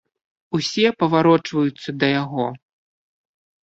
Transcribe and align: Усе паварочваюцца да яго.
Усе 0.59 0.87
паварочваюцца 1.03 1.89
да 2.01 2.05
яго. 2.21 2.51